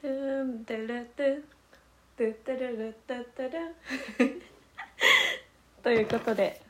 [0.00, 1.42] トゥントゥルトゥ
[2.16, 3.50] トゥトゥルルトゥトゥ
[4.28, 4.42] ル
[5.82, 6.60] ということで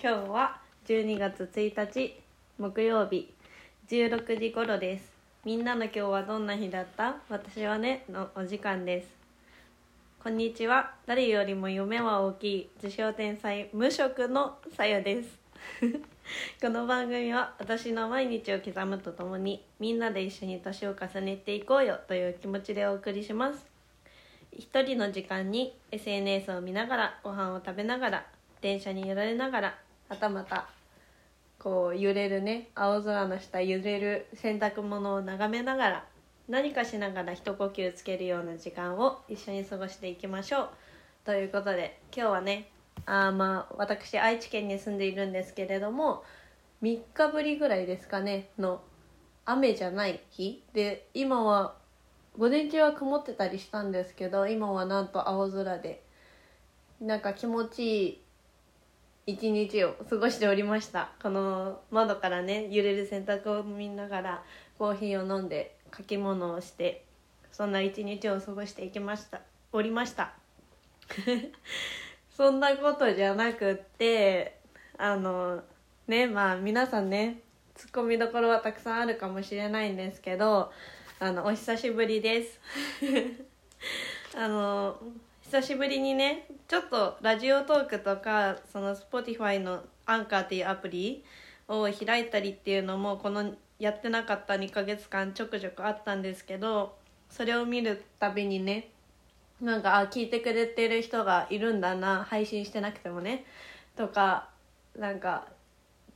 [0.00, 2.14] 今日は12月1日
[2.60, 3.34] 木曜日
[3.88, 5.10] 16時頃です。
[5.44, 7.16] みんなの今日はどんな日だった？
[7.28, 9.08] 私はねのお時間です。
[10.22, 10.92] こんにちは。
[11.06, 15.28] 誰よりも夢は大きい自称天才無職のさやです。
[16.60, 23.66] この番組は私の毎日を刻むとともにみんなで一緒に年を重ねていこうよという気持ちでお送りします。
[24.52, 28.26] 一人の時間に SNS を見ながらご飯を食べながら
[28.60, 29.78] 電車に揺られながら
[30.08, 30.68] はたまた
[31.58, 36.04] こう揺れるね青空の下揺れる洗濯物を眺めながら
[36.48, 40.70] 何かしながら一呼吸つけるような時間を一緒に過ごしていきましょう。
[41.24, 42.70] ということで今日はね
[43.06, 46.22] あまあ私愛知県に住んでいるんですけれども
[46.82, 48.80] 3日ぶりぐらいですかねの
[49.44, 50.62] 雨じゃない日。
[50.72, 51.74] で今は
[52.38, 56.02] 午前中は曇ってたりしたんですけど今はなんと青空で
[57.00, 58.20] なんか気持ちいい
[59.26, 61.10] 一日を過ごしておりました。
[61.22, 64.44] この窓からね揺れる洗濯を見ながら
[64.78, 67.04] コーヒーを飲んで書き物をして
[67.52, 69.40] そんな一日を過ごしていきました。
[69.72, 70.32] おりました。
[72.40, 74.56] そんなことじゃなくって
[74.96, 75.60] あの
[76.08, 77.40] ねまあ皆さんね
[77.74, 80.72] ツッコミどころはたくさんあるかもしれないんですけど
[81.18, 82.58] あのお久しぶりです。
[84.34, 84.96] あの
[85.42, 91.22] 久しぶりにねちょっとラジオトークとかその Spotify のアンカーっていうアプリ
[91.68, 96.96] を開いたりっていうのもこのやってなかった2ヶ月間ちょくちょくあったんですけど
[97.28, 98.88] それを見るたびにね
[99.60, 103.44] なんかあ聞いてくれてる人がいるんだな配信してなくてもね。
[103.96, 104.48] とか
[104.98, 105.46] なんか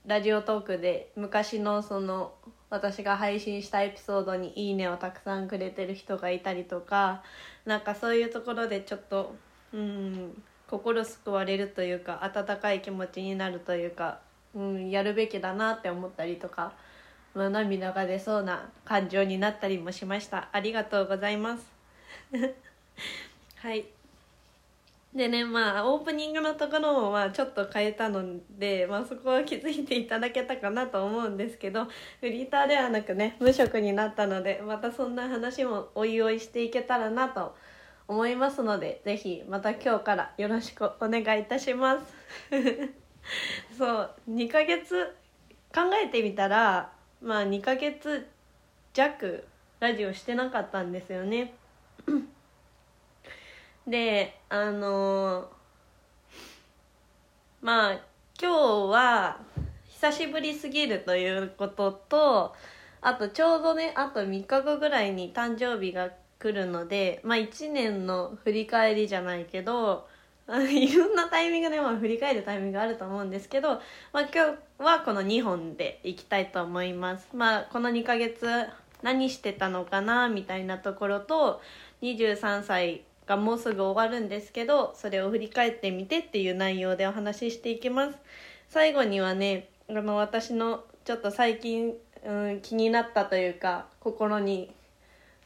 [0.06, 2.34] ラジオトークで昔のその
[2.70, 7.22] 私が配信したエピソードに「いいね」をたくさんくれてる人がいたりとか
[7.64, 9.34] なんかそういうところでちょっと
[9.72, 14.20] うん心救われるというか温かい気持ちになるというか、
[14.54, 16.72] うん、やるべきだなって思ったりとか、
[17.34, 20.48] まあ、涙が出そうな感情になったりもしました。
[20.52, 21.66] ありがとうございます。
[23.64, 23.86] はい。
[25.14, 28.22] でねまあオープニングのところはちょっと変えたの
[28.58, 31.86] で、まあ、そこは気づいていただけたかなと思うんですけど
[32.20, 37.56] フリーターではなくね無職になったのでまたそんな話もおいおいしていけたらなと
[38.06, 42.14] 思いますので是非また今日からよろしくお願いいたします。
[43.78, 45.16] そう2ヶ月
[45.74, 46.92] 考えてみたら
[47.22, 48.26] まあ2ヶ月
[48.92, 49.46] 弱
[49.80, 51.54] ラジオしてなかったんですよね。
[53.86, 55.50] であの、
[57.60, 58.00] まあ
[58.40, 59.38] 今日は
[59.88, 62.54] 久しぶりすぎるということと
[63.00, 70.06] あとちょうどねあと3日後ぐらいに誕生日が来るのでまあ1年の振り返りじゃないけど
[70.48, 73.80] いろんなタイミングでも振り返るタイミングがあると思うんですけど、
[74.12, 74.30] まあ、今
[74.78, 77.28] 日はこの2本でいきたいと思います。
[77.32, 78.46] まあ、この2ヶ月
[79.00, 81.62] 何してたのかなみたいなところと
[82.02, 88.18] 23歳がもうすぐ終わるんですけどそれを振り返ってみてっていう内容でお話ししていきます。
[88.68, 94.72] 最後にはねあの私のちょっと最近、うん、気になったというか心に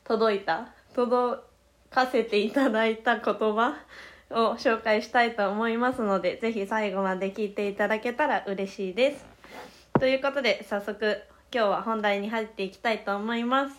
[0.05, 1.43] 届いた届
[1.91, 3.77] かせていただいた言葉
[4.31, 9.27] を紹介したいと思いますので是非最後まで聞いていただけたら嬉しいです。
[9.99, 11.23] ということで早速
[11.53, 13.77] 今日は本題に入っていきたいと思います。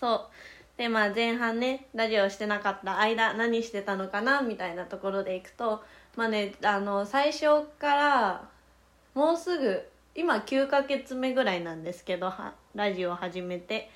[0.00, 0.53] そう。
[0.76, 5.82] でまあ前半ねラジオしてなかった間何してたのかなみたいなところでいくと
[6.16, 8.48] まあねあの最初から
[9.14, 9.82] もうすぐ
[10.16, 12.32] 今9ヶ月目ぐらいなんですけど
[12.74, 13.90] ラジオ始めて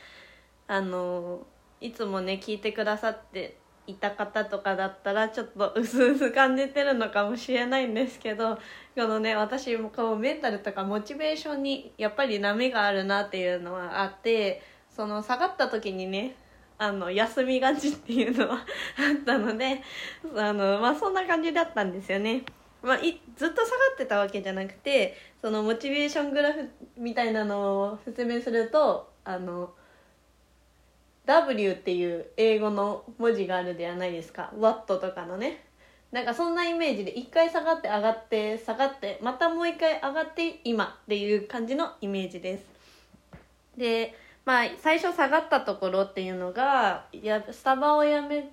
[0.68, 1.46] あの
[1.80, 3.56] いつもね聞いてくださって
[3.88, 8.60] いた方とかだったらちょっとうすうす感じてるのかもしれないんですけどこ
[8.96, 14.62] のね私もこうメンタルとかモチベーションにやっぱり波があるなっていうのはあって
[14.94, 16.34] その下がった時にね
[16.78, 19.82] あの休みがちっていうのはあったので
[20.36, 22.44] あの、まあ、そんな感じだったんですよね。
[22.80, 29.72] まあ、いずっと下がってたわけじゃなくてそのモチベーショングラフみたいなのを説明するとあの
[31.26, 34.52] W っていう英語の文字があるではないですか。
[34.56, 35.64] Watt とかのね。
[36.12, 42.64] なんかそんなイメージで一回下がって上がって下がってまたもう一回上がって今っていう感じのイメージです。
[43.76, 44.14] で
[44.48, 48.48] まあ最初下がったところっていうのがやスタバをやめ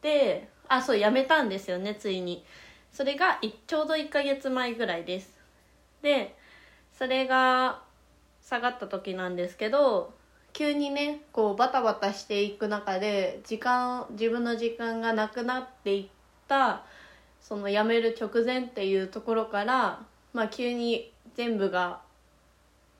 [0.00, 2.42] てあそうやめたんですよねついに。
[2.90, 5.38] それがちょうど1ヶ月前ぐらいです。
[6.00, 6.34] で
[6.96, 7.82] それが
[8.40, 10.14] 下がった時なんですけど
[10.54, 16.08] 急にねこうバタバタしていく中で時間自分の時間がなくなっていっ
[16.48, 16.82] た
[17.42, 20.00] その辞める直前っていうところから
[20.32, 22.00] まあ急に全部が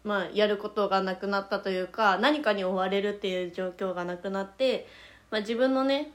[0.05, 4.87] まあやることがなくなったというか何かに追われるっていう状況がなくなって
[5.31, 6.13] まあ自分のね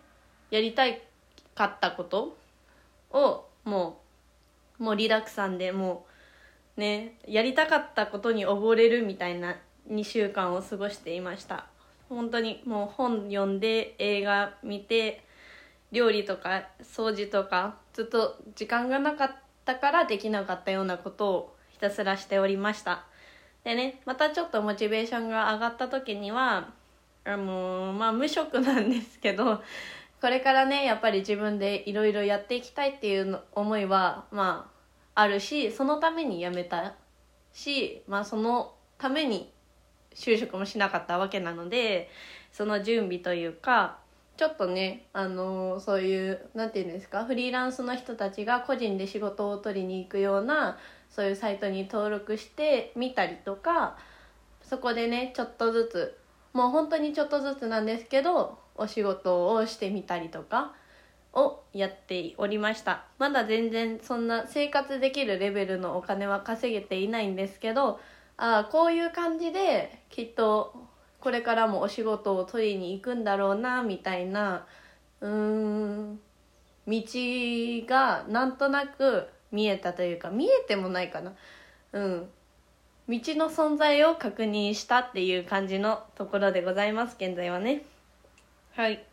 [0.51, 1.01] やりたい
[1.53, 2.37] かったこと
[3.11, 4.01] をも
[4.79, 6.05] うもうリラクさんでも
[6.77, 9.55] うねやりたかったことに溺れるみたいな
[9.89, 11.67] 2週間を過ごしていました。
[12.09, 15.23] 本当にもう本読んで映画見て
[15.91, 19.31] 料理とか掃除とかずっと時間がなかっ
[19.63, 23.05] たからできなかったようなことをひたすらしておりました。
[23.65, 26.69] でねまたちょっとモチベーションが上がった時には
[27.25, 29.61] あのまあ無職なんですけど
[30.21, 34.71] これからねやっぱり自分でいろいろやっていきたいっていう思いはま
[35.15, 36.93] ああるしそのために辞めた
[37.51, 39.51] しまあそのために
[40.13, 42.09] 就職もしなかったわけなので
[42.51, 43.97] その準備というか
[44.37, 50.77] ちょっとね、あの、そういう何て言うんですかフリーランスの人たちが個人で仕事を取りに行くような
[51.15, 53.97] そういうサイトに登録してみたりとか
[54.61, 56.17] そこでねちょっとずつ
[56.51, 60.73] もう本当にちょっとずつなんですけどお仕事をしてみたりとか
[61.31, 63.05] をやっておりました。
[63.17, 67.99] まだ全然そんな生活できるレベルのお金は稼げていないんですけど
[68.35, 70.75] ああこういう感じできっと
[71.21, 74.65] これからもお仕事を取りに行くんだろうなみたいな
[75.21, 76.19] うーん
[76.87, 77.01] 道
[77.87, 81.33] がなんとなく見えたというか見えてもないかな。
[81.93, 82.29] うん。
[83.07, 87.83] 道の存在を確認したっていう感じのところでございます現在はね。
[88.75, 89.03] はい。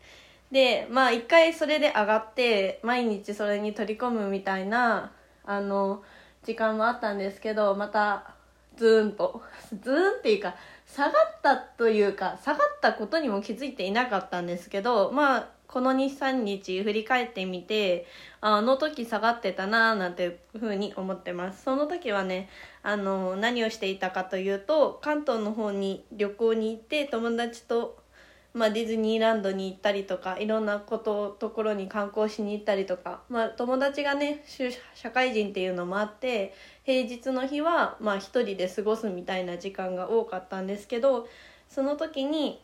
[0.50, 5.12] でまあ一回それで上がって毎日それに取り込むみたいな
[5.44, 6.02] あの
[6.44, 8.34] 時間もあったんですけどまた
[8.76, 9.42] ズーンと。
[9.82, 10.54] ズーンっていうか
[10.86, 11.12] 下がっ
[11.42, 18.06] たというか下がったことにも気づいていなかったんですけどまあこの23日振り返ってみて
[18.42, 21.62] あの時下がってたなーなんていうふうに思ってます。
[21.62, 22.50] その時はね
[22.82, 28.02] あの何をしていたかというと関東の方に旅行に行って友達と
[28.54, 34.44] まあ、ディズニーランドに行ったりとかいろんなことところに観光しに行ったりとか、まあ、友達がね
[34.94, 36.52] 社会人っていうのもあって
[36.84, 41.26] 平日の日はまあ一人で過ごすみたいな時間が多かったんですけど
[41.70, 42.60] その時に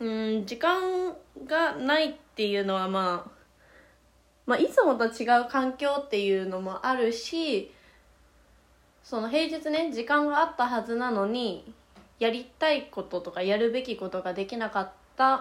[0.00, 1.16] うん時間
[1.46, 3.30] がないっていうのは、まあ、
[4.46, 7.72] まあいつもと違う環境っていうのもあるし
[9.02, 11.72] その平日ね時間があったはずなのに
[12.18, 15.40] やりたいこととかやるべきことができなかったっ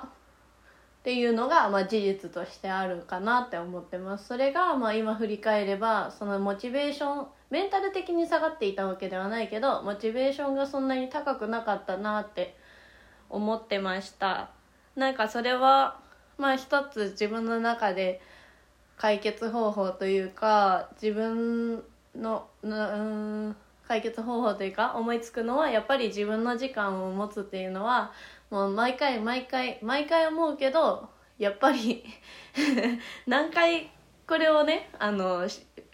[1.03, 4.27] ていうのが、まあ、事実としてあるかなって思ってます。
[4.27, 12.57] それが、まあ、今振り返ればそのモチベーションメンタル的に下がっていたわけではないけどモチベーションがそんなに高くなかったなって
[13.29, 14.49] 思ってました。
[14.95, 15.99] なんかそれは
[16.37, 18.21] まあ一つ自分の中で
[18.97, 21.83] 解決方法というか自分
[22.15, 23.55] のうん
[23.87, 28.11] 解決方法というか思いつくのはやっぱり自分の時間を持つっていうのは
[28.49, 31.07] もう毎回毎回毎回思うけど
[31.37, 32.03] やっぱり
[33.27, 33.89] 何回
[34.27, 35.47] これをねあの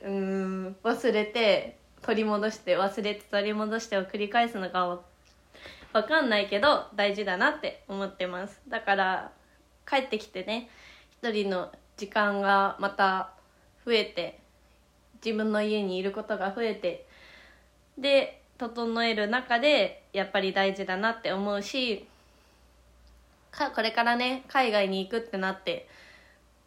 [0.03, 4.99] うん忘れて取り戻して忘れて取り戻してを繰り返すのか
[5.93, 8.61] わかんないけど大事だなって思ってます。
[8.67, 9.31] だから
[9.87, 10.69] 帰ってきてね
[11.21, 13.31] 一人の時間がまた
[13.85, 14.39] 増えて
[15.23, 17.05] 自分の家にいることが増えて
[17.97, 22.07] で整える中でやっぱり大事だなって思うし
[23.75, 25.87] これからね海外に行くってなって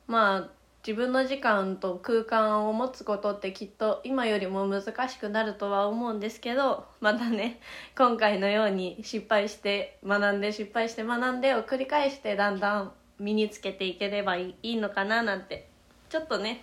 [0.06, 0.55] まあ
[0.86, 7.58] 自分の時間と空間を持つことってきっと今よりも難しくなるとは思うんですけどまたね
[7.98, 15.68] 今回のように失敗して学んで失敗して学んでを繰り返してだんだん身につけていければいいのかななんて
[16.08, 16.62] ちょっとね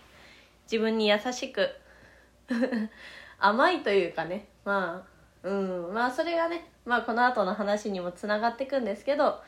[0.71, 1.69] 自分に優しく
[3.39, 5.05] 甘いというかねま
[5.43, 9.41] あうんまあそれがねまあこの後の話にもつながっていくんですけど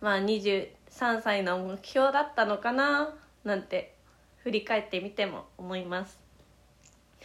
[0.00, 3.10] まあ23歳の目標だったのかな
[3.44, 3.93] なんて
[4.44, 6.18] 振り返ってみても思います。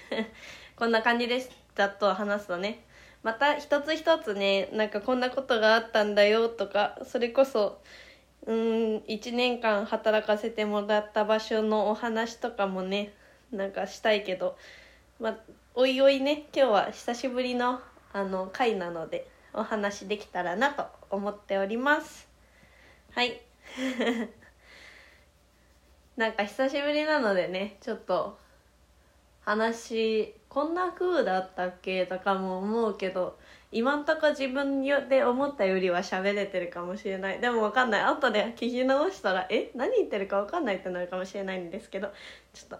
[0.75, 1.51] こんな感じです。
[1.75, 2.83] ざっと話すとね。
[3.23, 7.81] また一つ一つねなんかこんなことがあったんだよとかそれこそ
[8.45, 8.55] うん
[8.99, 13.13] 1年間働かせてもらった場所のお話とかもね
[13.51, 14.57] なんかしたいけど
[15.19, 15.38] まあ
[15.75, 17.81] おいおいね今日は久しぶりの
[18.13, 22.27] あの回なのでお話できたらなと思っております。
[23.11, 23.41] はい。
[26.19, 28.38] なんか久しぶりなのでねちょっと
[29.39, 33.39] 話こんな風だったっけとかも思うけど
[33.71, 37.39] 今んとこ自分で思ったよりは喋れてるかもしれない。
[37.39, 38.01] でも分かんない。
[38.01, 39.71] 後で聞き直したらえ？
[39.75, 42.11] 何言ってるか分かんないってなるかもしれないんですけど
[42.51, 42.79] ちょっ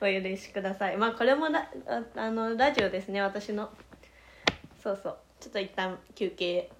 [0.00, 0.96] お許しください。
[0.96, 1.68] まあこれもラ
[2.16, 3.68] あのラジオですね私の。
[4.82, 5.16] そうそう。
[5.38, 6.70] ちょっと一旦休憩。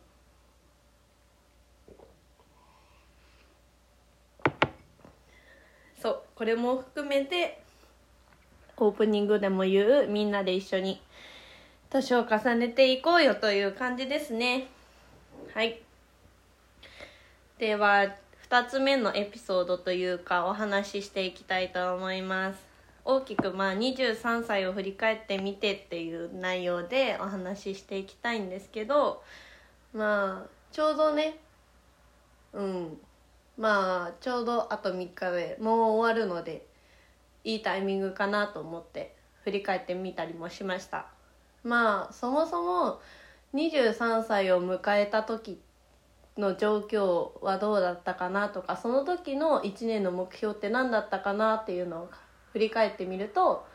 [6.03, 7.63] そうこれも含めて
[8.77, 11.01] オープニングでも言うみんなで一緒に
[11.91, 14.67] 年を重ねていこうよという感じですね。
[15.55, 15.79] はい。
[17.59, 18.07] では
[18.51, 22.59] 2つ目のエピソードというかお話ししていきたいと思います。
[23.05, 29.23] 大きくまあ23歳を振り返ってみてっていう内容でお話ししていきたいんですけど
[29.93, 31.39] まあちょうどね
[32.53, 32.99] うん。
[33.59, 36.67] まあちょうどあと3日でもう終わるので
[37.45, 41.07] いいタイミングかなと思って振り返ってみたりもしました。
[41.65, 43.01] まあそもそも
[43.55, 45.61] 23歳を迎えた時
[46.39, 52.11] の状況はどうだったかなとかその時の1年の目標って何だったかなっていうのを
[52.53, 53.67] 振り返ってみると、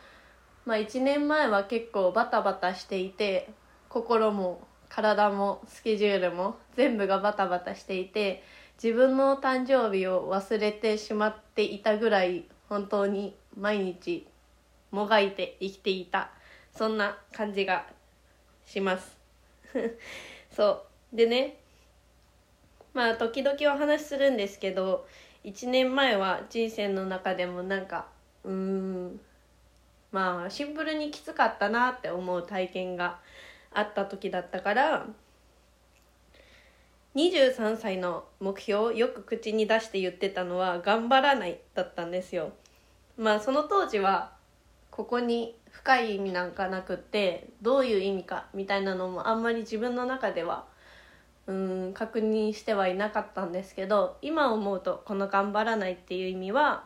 [0.66, 3.50] まあ、1年前は結構バタバタしていて
[3.90, 8.44] 心も体もスケジュールも全部がバタバタしていて
[8.82, 14.28] 自分の誕生日を忘れてしまっていたぐらい本当に毎日
[14.92, 16.30] もがいて生きていた。
[16.72, 17.88] そんな感じが
[18.66, 19.18] します。
[20.56, 21.16] そう。
[21.16, 21.58] でね。
[22.94, 25.08] まあ時々お話しするんですけど
[25.44, 28.08] 1年前は人生の中でもなんか
[28.44, 29.20] うーん。
[30.12, 33.20] まあシンプルにきつかったなって思う体験が
[33.74, 35.08] あった時だったから
[37.16, 42.52] 23歳の目標をよく口に出して言ってたのは頑張らないだったんですよ。
[43.18, 44.34] まあその当時は
[44.92, 50.66] ここに深い意味なんかなくってどういう意味かみたいなのもあんまり自分の中では
[51.48, 56.84] うん確認してはいなかったんですけど今思うとこの「頑張らない」っていう意味は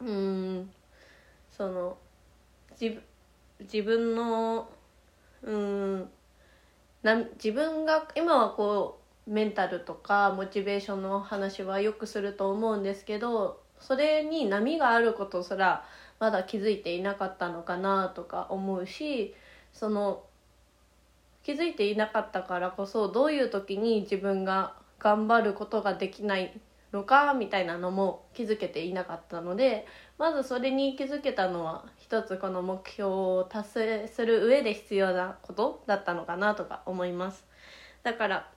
[0.00, 0.70] うん
[1.50, 1.98] その
[2.80, 3.00] 自
[3.60, 4.68] 自分の
[5.42, 6.10] うん
[7.02, 8.99] な自分が今はこう
[9.30, 15.84] メンタルとかモチベーションの話はよくすると思うんですけどそれに波があることすら
[16.18, 19.34] まだ気づいていなかったのかなとか思うし
[19.72, 20.24] その
[21.44, 26.60] 気づいていなかったからこそどういう時に自分が頑張ることができない
[26.92, 29.86] のかみたいなのも気づけていなかったので
[30.18, 37.46] まずそれに気づけたのは一つこの目標を達成する上で必要なことだったのかなとか思います。
[38.02, 38.50] だから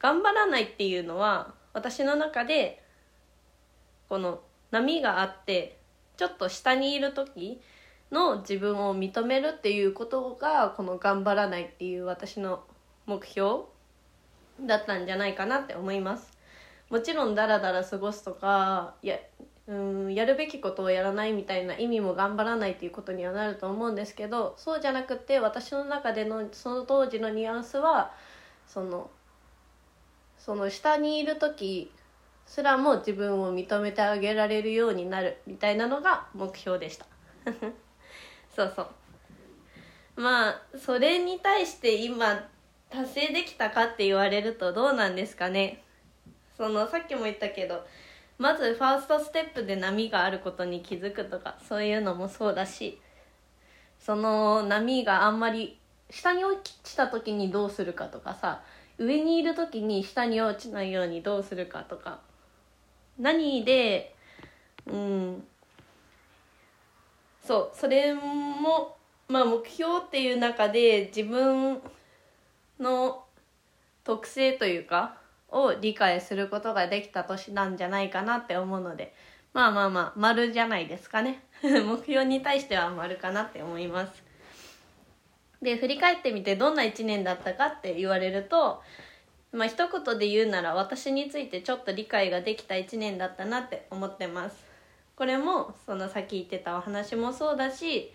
[0.00, 2.82] 頑張らないっていうのは私の中で
[4.08, 4.40] この
[4.70, 5.78] 波があって
[6.16, 7.60] ちょっと下にいる時
[8.10, 12.64] の自分を認めるっていうことがこの頑張らないっていう私の
[13.06, 13.64] 目標
[14.60, 16.36] だったんじゃないかなって思います。
[16.90, 19.18] もちろんダラダラ過ごすとかや
[19.66, 28.12] うんやるべきことをやらないみたいな意味も頑張らないっていうことにはなると思うんですけどそうじゃなくて私の中でのその当時のニュアンスは
[28.66, 29.10] その
[30.48, 31.92] その下にいる時
[32.46, 37.04] すらも自分を認めてあげられるようになるみたいなのが目標でした。
[38.56, 38.88] そうそう。
[40.16, 42.48] まあそれに対して今
[42.88, 45.82] 達成できたかって言われるとどうなんですかね。
[46.56, 47.86] そのさっきも言ったけど
[48.38, 52.98] まずファーストステップで波があることに気づくとかそういうのもそうだし
[54.00, 55.78] その波があんまり
[56.08, 58.62] 下に落ちた時にどうするかとかさ
[58.98, 62.20] 上にいる時に下に落ちないようにどうするかとか。
[63.18, 64.14] 何で
[64.86, 65.44] うん。
[67.42, 68.96] そうそれも
[69.28, 71.80] まあ目標っていう中で自分
[72.78, 73.24] の
[74.04, 75.16] 特性というか
[75.50, 79.14] を理解することができた年なんじゃないかなって思うので。
[79.54, 81.42] まあまあまあ丸じゃないですかね。
[81.62, 84.27] 目標に対しては丸かなって思います。
[85.62, 88.82] で振り返ってみてどんな1年だったかって言われると
[89.52, 94.68] まあ一言で言うなら私についてちょっと理解ができた1年だったなって思ってます。
[95.16, 98.12] これもそのさっき言ってたお話もそうだし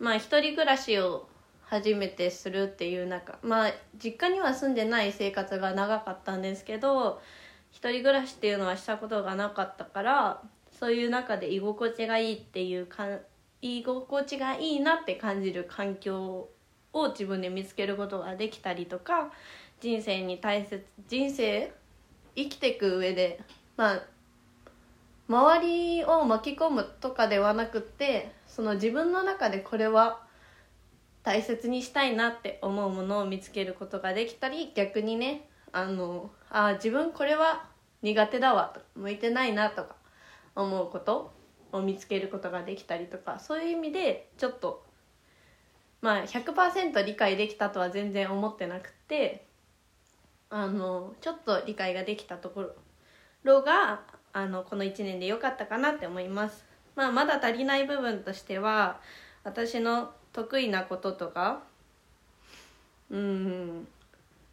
[0.00, 1.28] まあ一人暮らしを
[1.66, 3.72] 初めてするっていう中まあ
[4.02, 7.22] 実家には住んでない生活が長かったんですけど
[7.70, 10.42] 一人暮らしっていうのはしたことがなかったから
[10.78, 13.06] そういう中で居心地がいいっていうか
[13.60, 16.48] 居心地がいいなって感じる環境
[16.92, 19.30] を自分で見つけることができたりとか
[19.80, 21.72] 人生に大切人生
[22.36, 23.40] 生きていく上で
[23.76, 24.02] まあ
[25.28, 30.20] 周りを巻き込むとかではなくってその自分の中でこれは
[31.22, 37.64] 大切にしたいなって思うものを見つけることができたり逆にねあのあ自分これは
[38.02, 39.94] 苦手だわと向いてないなとか
[40.54, 41.32] 思うこと
[41.70, 44.84] を見つけることができたりとかそういう意味でちょっと
[46.02, 49.46] まあ100%理解できたとは全然思ってなくて
[50.50, 52.74] あのちょっと理解ができたとこ
[53.44, 54.00] ろが
[54.34, 56.64] あのこの1年で良かったかなって思います。
[56.94, 59.00] まあ、まだ足りない部分としては
[59.44, 61.62] 私の得意なこととか
[63.10, 63.88] うん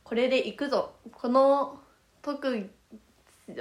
[0.06, 1.79] これでいくぞこの
[2.22, 2.70] 得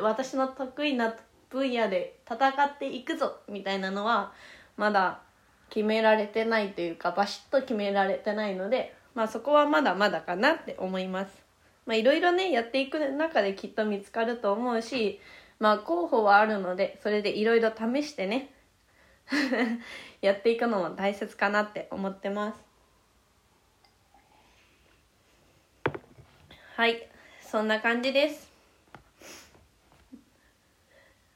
[0.00, 1.16] 私の得意な
[1.50, 4.32] 分野で戦っていくぞみたいなのは
[4.76, 5.22] まだ
[5.70, 11.48] 決められてないというかバシッと決められてないので、まあ、そこはまだまだかなって思います。
[11.86, 15.20] まあ、いろいろねやっていく中できっと見つかると思うし、
[15.58, 18.50] まあ、候補はあるのでそれでいろいろ試してね
[20.20, 22.68] やっていくのも大切かなって思ってます。
[26.76, 27.08] はい
[27.40, 28.52] そんな感じです。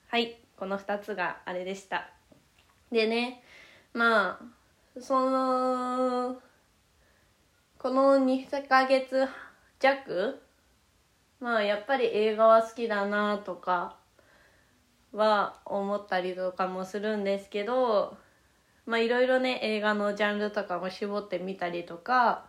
[0.08, 2.10] はいこの2つがあれでした。
[2.92, 3.42] でね
[3.94, 4.38] ま
[4.96, 6.40] あその
[7.78, 9.28] この2ヶ月
[9.80, 10.40] 弱
[11.40, 13.96] まあやっぱり映画は好きだなとか
[15.12, 18.16] は思ったりとかもするんですけど
[18.86, 22.46] まあいろいろね映画のジャンルとかも絞ってみたりとか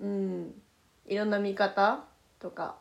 [0.00, 0.54] うん
[1.06, 2.04] いろんな見方
[2.38, 2.76] とか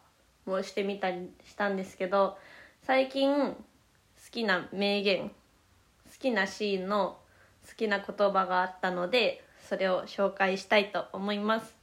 [0.46, 2.38] もしてみたりしたんですけど
[2.84, 3.56] 最近好
[4.32, 5.32] きな名言
[6.20, 7.18] きなシーンの
[7.68, 11.76] 好きな言葉があったのでそれを紹介したいと思います。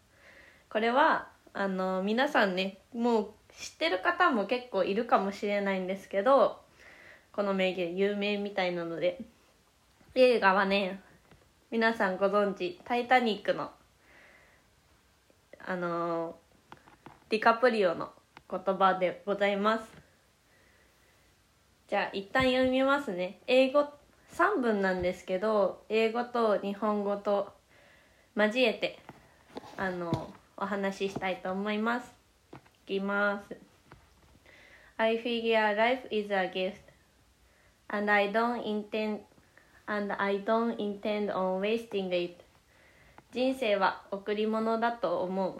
[0.68, 3.28] これはあの皆さんねもう
[3.58, 6.60] 知ってる方も結構いるかもしれないんですけど
[7.32, 9.20] この名言有名みたいなので
[10.14, 11.00] 映画はね
[11.70, 13.70] 皆さんご存知「タイタニックの」
[15.68, 16.36] あの
[17.28, 18.12] ディカプリオの
[18.50, 19.84] 言葉でございます。
[21.88, 23.40] じゃあ一旦読みますね。
[23.46, 23.88] 英語
[24.34, 27.52] 3文なんですけど英語と日本語と
[28.36, 28.98] 交えて
[29.76, 32.12] あのお話ししたいと思います。
[32.86, 33.56] いきます。
[34.98, 36.76] I figure life is a gift
[37.88, 39.20] and I don't intend
[39.86, 42.44] and I don't intend on wasting it
[43.32, 45.58] 人生は贈り物だと思う。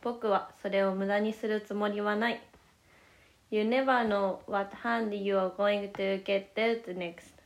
[0.00, 2.42] 僕はそれを無駄にするつもりはない。
[3.50, 7.37] You never know what hand you are going to get dealt next.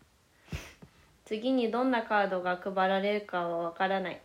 [1.33, 4.21] 次にどんなカードが配られるかはわからない。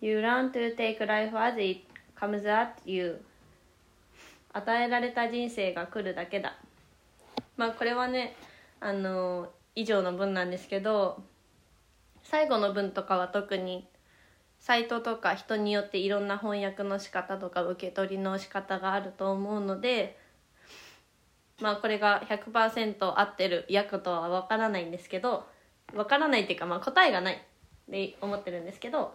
[0.00, 1.80] You learn to take life as it
[2.14, 3.20] comes at you
[4.52, 6.56] 与えられた人生が来るだけだ
[7.56, 8.36] まあこれはね
[8.78, 11.20] あの以上の文なんですけど
[12.22, 13.88] 最後の文とかは特に
[14.60, 20.16] サイトとか人によっていろんな翻訳の仕方とか受け取りの仕方があると思うので
[21.62, 25.46] まあこれが100%合ってる訳とは分からないんですけど
[25.94, 27.38] 分からないっていうかまあ答えがないっ
[27.90, 29.14] て思ってるんですけど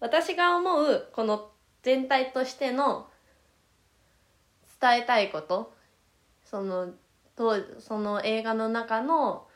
[0.00, 1.50] 私が思うこの
[1.82, 3.08] 全体としての
[4.80, 5.74] 伝えたいこと
[6.44, 6.88] その
[7.36, 9.46] 当その映画の中の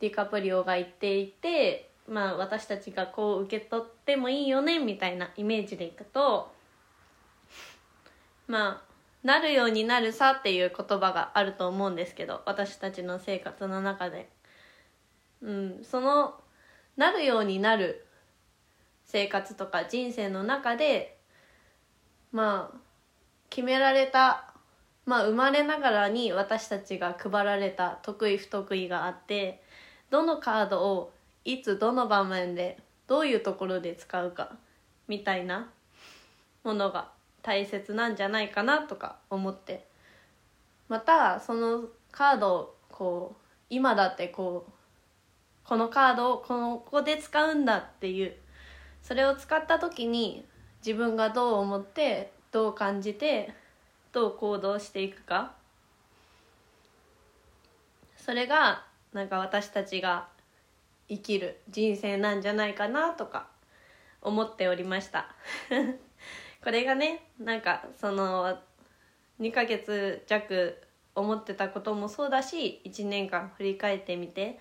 [0.00, 6.52] ディカプリオが言っていてまあ私たちがこう受け取ってもいいよねみたいなイメージでいくと
[8.48, 8.95] まあ
[9.26, 14.28] なるようになるさっていう言葉があると思うんですけど私たちの生活の中で、
[15.42, 16.34] うん、その
[16.96, 18.06] なるようになる
[19.04, 21.18] 生活とか人生の中で
[22.30, 22.78] まあ
[23.50, 24.54] 決められた
[25.06, 29.60] まあ生まれながらに私たちが配られた得意不得意があって
[30.08, 31.12] どのカードを
[31.44, 34.52] いつどの場面でどういうところで使うか
[35.08, 35.68] みたいな
[36.62, 37.15] ものが
[37.46, 39.86] 大切なんじゃないかなとか思って。
[40.88, 44.72] またそのカードをこう今だってこう
[45.64, 48.34] このカードをこのここで使うんだっていう
[49.02, 50.44] それを使った時に
[50.84, 53.54] 自分がどう思ってどう感じて
[54.12, 55.52] どう行動していくか。
[58.16, 60.26] それがなんか私たちが
[61.08, 63.46] 生きる人生なんじゃないかなとか
[64.20, 65.32] 思っておりました。
[66.66, 68.58] これがねなんかその
[69.38, 70.82] 2ヶ月弱
[71.14, 74.58] 思ってたこともそうだし1年間振り返ってみて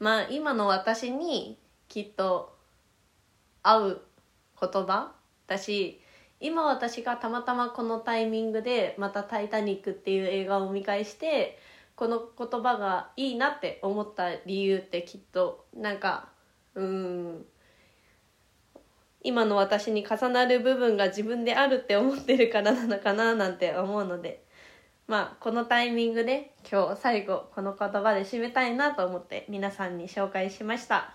[0.00, 1.56] まあ今の私に
[1.88, 2.58] きっと
[3.62, 4.02] 合う
[4.60, 5.12] 言葉
[5.46, 6.00] だし
[6.40, 11.60] 今私がたまたまこのタイミングでまた「タイタニック」っていう映画を見返して
[11.94, 16.30] この言葉がいいなって思った理由ってきっとなんか
[16.74, 17.46] うん
[19.24, 24.44] 今の私に重なる部分が自分であるって思ってるからなのかななんて思うので
[25.08, 31.14] まあこのタイミングで今日最後この言葉で締めたいなと思って皆さんに紹介しました。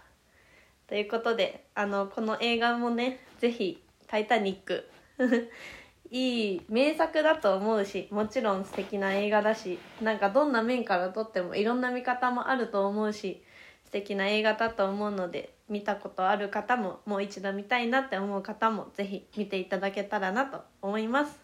[0.87, 4.89] ということであのこの映画もね是非「タイタニック」
[6.09, 13.43] いい名作だと思うしもちろん素敵な映画だしなんかどんな面からとってもいろんな見方もあると思うし
[13.85, 21.39] 素敵な映画だと思うので見たことある方ももう一度見たいなって思う方もぜひ見ていただけたらなと思います。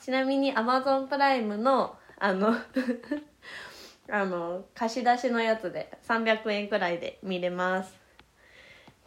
[0.00, 2.54] ちなみに Amazon プライムのあの
[4.10, 7.94] あの貸し出しのやつで300円くらいで見れます。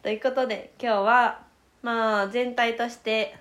[0.02, 1.44] ということで今日は
[1.82, 3.36] まあ全体として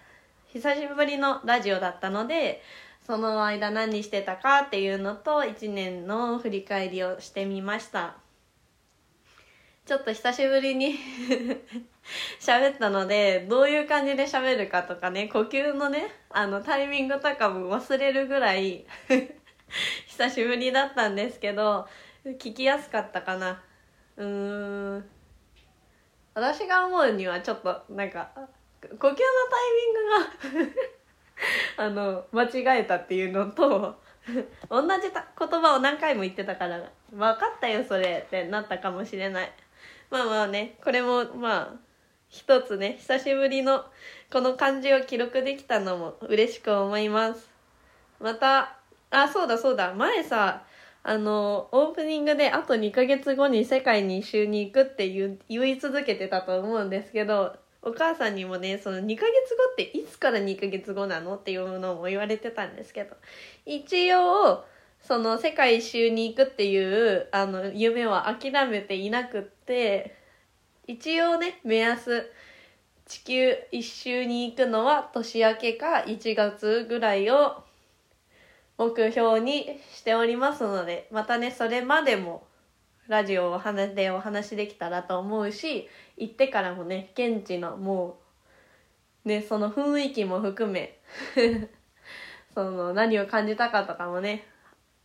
[0.48, 2.62] 久しぶりのラジオだったので
[3.06, 8.23] その間何してたかっていうのと1年の振り返りをしてみました。
[9.86, 10.98] ちょっと久しぶりに
[12.40, 18.86] 喋ったのでどういう感じで喋るかとかね呼吸のねあのタイミングとかも忘れるぐらい
[20.08, 21.88] 久しぶりだったんですけど
[22.26, 23.62] 聞きやすかったかな。
[24.16, 25.10] うーん。
[26.36, 28.32] 私が思うにはちょっとなんか
[28.82, 29.18] 呼吸のタイ
[30.56, 30.74] ミング
[31.78, 34.00] が あの間違えたっていうのと
[34.70, 39.52] 同じ言葉を何回も言ってたから分かったよそれってなったかもしれない。
[40.14, 41.74] まあまあねこれもまあ
[42.30, 43.84] 一つね久しぶりの
[44.32, 47.50] この感じを記録できたのも嬉しく思います。
[48.20, 48.78] また
[49.10, 49.96] あそうだそうだ。
[49.96, 50.62] 前さ
[51.02, 61.38] あのオープニングであと2ヶ月後に世界に一周に行くって言言い続けてたと思うんですけどお母さんにもねその2ヶ月後っていつから2ヶ月後なの？
[61.38, 63.16] っていうのも言われてたんですけど
[63.66, 64.64] 一応
[65.04, 70.16] その世界一周に行くっていうあの夢は諦めていなくって
[70.88, 72.32] 一応ね目安
[73.06, 77.64] 地球一周に行くのは年明けか1月ぐらいを
[78.78, 82.48] 目標にしておりますのでまたねそれまでも
[83.08, 88.20] ラジオを話でお話できたらと思うし行ってからもね現地のも
[89.26, 90.98] うねその雰囲気も含め
[92.54, 94.48] その何を感じたかとかもね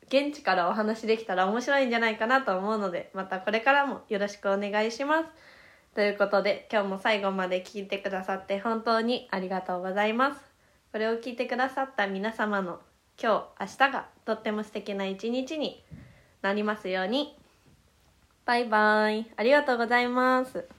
[0.09, 5.29] 現地からお話できたら面白いんじゃないかなと思うのでまたこれからもよろしくお願いします。
[5.95, 10.41] ということで今日も最後まで聞いてくださって本当にありがとうございます。
[10.93, 12.81] これを聞いてくださった皆様の
[13.21, 15.85] 今日明日がとっても素敵な一日に
[16.41, 17.37] なりますように。
[18.45, 19.31] バイバイ。
[19.37, 20.78] ありがとうございます。